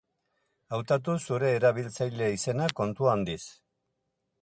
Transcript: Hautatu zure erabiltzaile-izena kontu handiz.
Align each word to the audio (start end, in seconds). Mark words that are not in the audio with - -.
Hautatu 0.77 1.15
zure 1.27 1.53
erabiltzaile-izena 1.59 2.73
kontu 2.83 3.15
handiz. 3.15 3.41